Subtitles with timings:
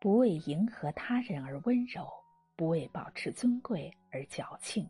[0.00, 2.08] 不为迎合他人而温柔，
[2.56, 4.88] 不为保持尊贵而矫情。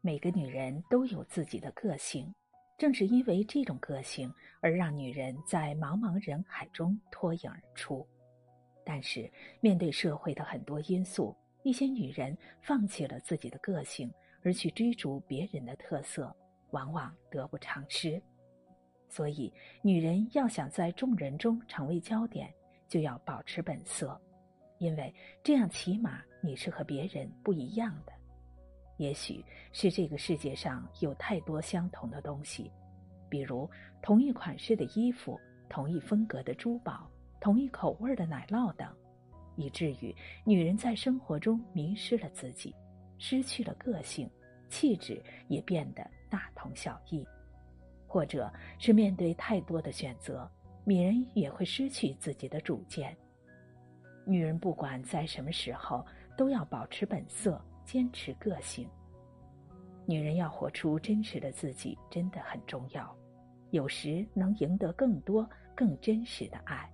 [0.00, 2.32] 每个女人都有自己的个性，
[2.78, 8.06] 正是因为这种个性，而让女人在茫茫人海中脱颖而出。
[8.84, 9.28] 但是，
[9.60, 14.08] 面对社会的很多因素，一些女人放弃了自己的个性，
[14.44, 16.32] 而去追逐别人的特色，
[16.70, 18.22] 往往得不偿失。
[19.08, 22.54] 所以，女人要想在众人中成为焦点，
[22.88, 24.20] 就要保持本色，
[24.78, 28.12] 因为这样起码你是和别人不一样的。
[28.98, 32.70] 也许是这个世界上有太多相同的东西，
[33.28, 33.68] 比如
[34.00, 38.88] 同一款式的衣服、同一风格的珠宝、同一口味的奶酪等，
[39.56, 40.14] 以至于
[40.44, 42.74] 女人在生活中迷失了自己，
[43.18, 44.30] 失去了个性，
[44.68, 47.26] 气质也变得大同小异。
[48.08, 50.50] 或者是面对太多的选择，
[50.86, 53.14] 女人也会失去自己的主见。
[54.24, 56.06] 女人不管在什么时候，
[56.36, 57.60] 都要保持本色。
[57.84, 58.88] 坚持个性，
[60.06, 63.16] 女人要活出真实的自己，真的很重要。
[63.70, 66.92] 有时能赢得更多、更真实的爱。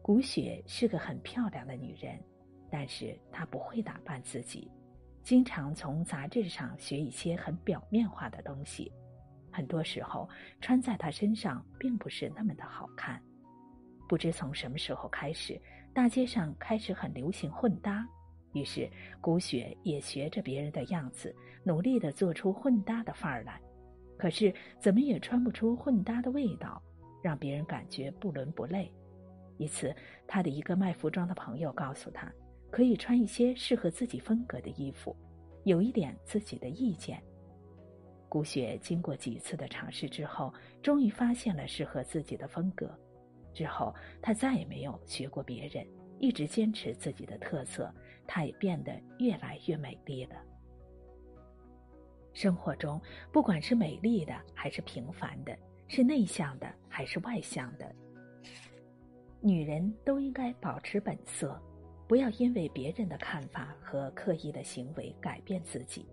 [0.00, 2.18] 古雪是个很漂亮的女人，
[2.70, 4.70] 但是她不会打扮自己，
[5.22, 8.90] 经常从杂志上学一些很表面化的东西，
[9.52, 10.28] 很多时候
[10.60, 13.20] 穿在她身上并不是那么的好看。
[14.08, 15.60] 不知从什么时候开始，
[15.94, 18.06] 大街上开始很流行混搭。
[18.52, 23.60] 于是，古雪也学着别人的样子，努力的做出混搭的范儿来。
[24.18, 26.82] 可是，怎么也穿不出混搭的味道，
[27.22, 28.92] 让别人感觉不伦不类。
[29.56, 29.94] 一次，
[30.26, 32.30] 他的一个卖服装的朋友告诉他，
[32.70, 35.16] 可以穿一些适合自己风格的衣服，
[35.64, 37.22] 有一点自己的意见。
[38.32, 40.50] 古雪经过几次的尝试之后，
[40.82, 42.90] 终于发现了适合自己的风格。
[43.52, 45.86] 之后，她再也没有学过别人。
[46.18, 47.94] 一直坚持自己的特色，
[48.26, 50.36] 她也变得越来越美丽了。
[52.32, 52.98] 生活中，
[53.30, 55.54] 不管是美丽的还是平凡的，
[55.86, 57.94] 是内向的还是外向的，
[59.42, 61.60] 女人都应该保持本色，
[62.08, 66.08] 不要因为别人的看法和刻意的行为改变自己。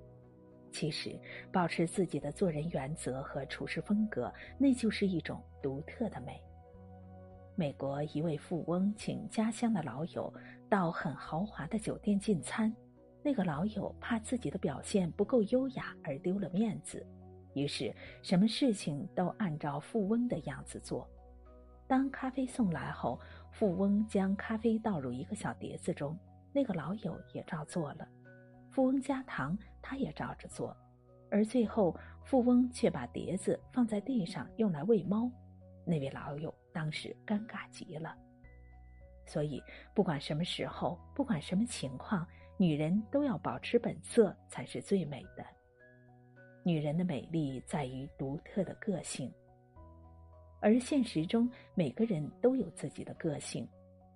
[0.79, 1.13] 其实，
[1.51, 6.41] 保持自己的做人原则和处事风格，那就是一种独特的美。
[7.53, 10.33] 美国一位富翁请家乡的老友
[10.69, 12.73] 到很豪华的酒店进餐，
[13.21, 17.05] 那个老友怕自己的表现不够优雅而丢了面子，
[17.55, 21.05] 于是什么事情都按照富翁的样子做。
[21.89, 23.19] 当咖啡送来后，
[23.51, 26.17] 富翁将咖啡倒入一个小碟子中，
[26.53, 28.07] 那个老友也照做了。
[28.71, 30.75] 富翁加糖，他也照着做，
[31.31, 35.29] 而最后富翁却把碟子放在地上用来喂猫。
[35.85, 38.15] 那位老友当时尴尬极了，
[39.25, 39.61] 所以
[39.95, 45.43] 不管什么时候，不管什么情况，女人都要保持本色才是最美的。
[46.61, 49.33] 女人的美丽在于独特的个性，
[50.59, 53.67] 而现实中每个人都有自己的个性，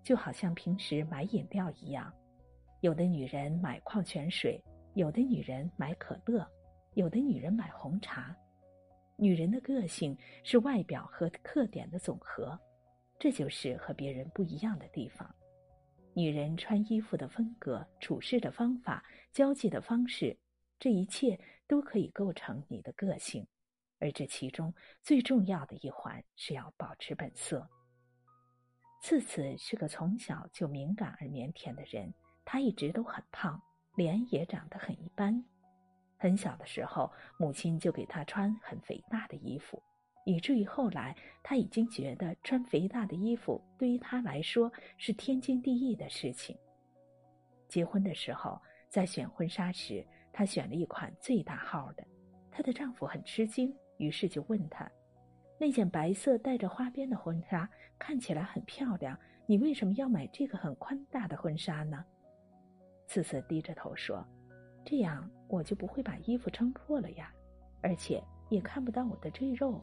[0.03, 2.13] 就好像平时买饮料一样，
[2.83, 4.61] 有的女人买矿泉水，
[4.93, 6.45] 有的女人买可乐，
[6.95, 8.35] 有的女人买红茶。
[9.15, 12.59] 女人的个性是外表和特点的总和，
[13.17, 15.33] 这就是和别人不一样的地方。
[16.13, 19.01] 女人穿衣服的风格、处事的方法、
[19.31, 20.37] 交际的方式，
[20.77, 23.47] 这一切都可以构成你的个性。
[23.97, 27.65] 而这其中最重要的一环是要保持本色。
[29.01, 32.13] 次次是个从小就敏感而腼腆的人，
[32.45, 33.61] 她一直都很胖，
[33.95, 35.43] 脸也长得很一般。
[36.17, 39.81] 很小的时候，母亲就给她穿很肥大的衣服，
[40.25, 46.57] 以至于后来她已经觉得穿肥大的衣服对于她来说是天经地义的事情。
[47.67, 52.05] 结婚的时候，在选婚纱时，她选了一款最大号的。
[52.51, 54.89] 她的丈夫很吃惊，于是就问她
[55.59, 62.05] ：“那件白色带着花边的婚纱看起来很漂亮，你为什么要买这个很宽大的婚纱呢？”
[63.13, 64.25] 次次低着头说。
[64.83, 67.31] 这样我就不会把衣服撑破了呀，
[67.79, 69.79] 而且也看不到我的赘肉。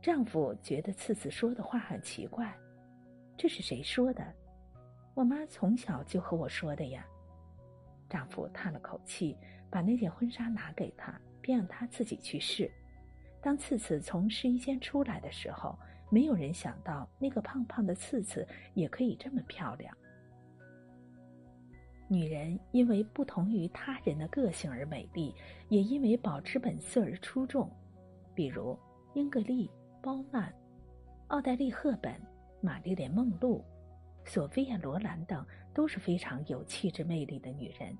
[0.00, 2.56] 丈夫觉得次次说的话很奇怪，
[3.36, 4.24] 这是谁说的？
[5.14, 7.04] 我妈从小就和我说的呀。
[8.08, 9.36] 丈夫叹了口气，
[9.68, 12.70] 把那件婚纱拿给她，便让她自己去试。
[13.42, 15.76] 当次次从试衣间出来的时候，
[16.08, 19.92] 没有人想到那个胖胖的次次也可以这么漂亮。
[22.08, 25.34] 女人因为不同于他人的个性而美丽，
[25.68, 27.68] 也因为保持本色而出众。
[28.34, 28.78] 比如
[29.14, 29.66] 英格丽·
[30.00, 30.54] 褒曼、
[31.28, 32.14] 奥黛丽·赫本、
[32.60, 33.64] 玛丽莲·梦露、
[34.24, 35.44] 索菲亚·罗兰等
[35.74, 37.96] 都是非常有气质魅力的女人，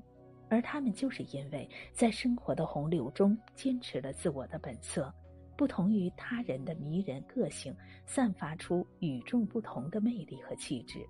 [0.48, 5.12] 而她们就是因为在生活的洪流中坚持了自我的本色，
[5.56, 7.74] 不同于他人的迷人个性，
[8.06, 11.04] 散发出与众不同的魅力和气质。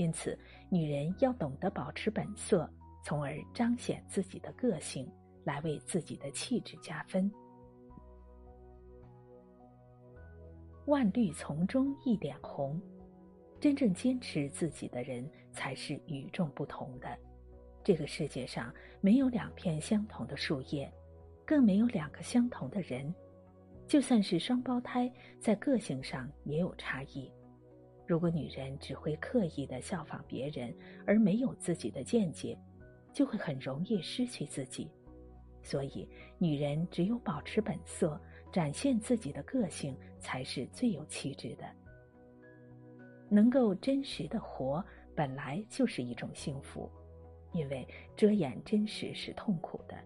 [0.00, 0.36] 因此，
[0.70, 2.66] 女人要懂得保持本色，
[3.04, 5.06] 从而彰显自己的个性，
[5.44, 7.30] 来为自己的气质加分。
[10.86, 12.80] 万绿丛中一点红，
[13.60, 17.06] 真正坚持自己的人才是与众不同的。
[17.84, 20.90] 这个世界上没有两片相同的树叶，
[21.44, 23.14] 更没有两个相同的人。
[23.86, 27.30] 就算是双胞胎，在个性上也有差异。
[28.10, 30.74] 如果女人只会刻意的效仿别人，
[31.06, 32.58] 而没有自己的见解，
[33.12, 34.90] 就会很容易失去自己。
[35.62, 38.20] 所以，女人只有保持本色，
[38.50, 41.64] 展现自己的个性，才是最有气质的。
[43.28, 44.84] 能够真实的活，
[45.14, 46.90] 本来就是一种幸福，
[47.52, 47.86] 因为
[48.16, 49.96] 遮掩真实是痛苦的，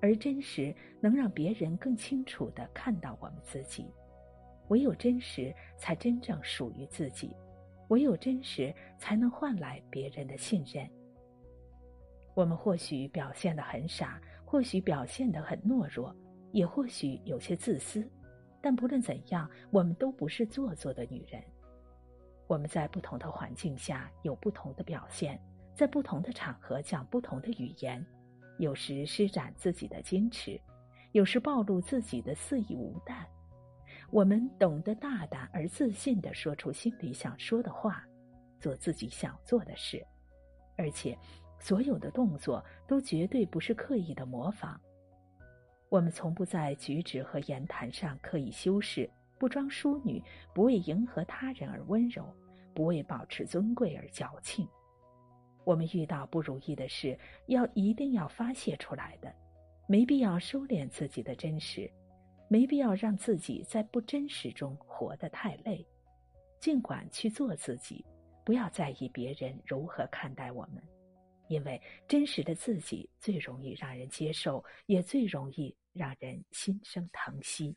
[0.00, 3.86] 而真实能让别人更清楚的看到我们自己。
[4.70, 7.28] 唯有真实，才真正属于自己；
[7.88, 10.88] 唯有真实，才能换来别人的信任。
[12.34, 16.14] 我们或许表现的很傻，或许表现的很懦弱，
[16.52, 18.08] 也或许有些自私，
[18.60, 21.42] 但不论怎样，我们都不是做作的女人。
[22.46, 25.40] 我们在不同的环境下有不同的表现，
[25.74, 28.04] 在不同的场合讲不同的语言，
[28.58, 30.60] 有时施展自己的矜持，
[31.10, 33.24] 有时暴露自己的肆意无惮。
[34.12, 38.04] 我们懂得大胆而自信地说出心里想说的话，
[38.58, 40.04] 做自己想做的事，
[40.76, 41.16] 而且
[41.60, 44.80] 所有的动作都绝对不是刻意的模仿。
[45.88, 49.08] 我们从不在举止和言谈上刻意修饰，
[49.38, 50.20] 不装淑女，
[50.52, 52.24] 不为迎合他人而温柔，
[52.74, 54.66] 不为保持尊贵而矫情。
[55.62, 57.16] 我们遇到不如意的事，
[57.46, 59.32] 要一定要发泄出来的，
[59.86, 61.88] 没必要收敛自己的真实。
[62.52, 65.86] 没必要让自己在不真实中活得太累，
[66.58, 68.04] 尽管去做自己，
[68.44, 70.82] 不要在意别人如何看待我们，
[71.46, 77.72] 因为真实的自己最容易让人接受，也最容易让人心生疼惜。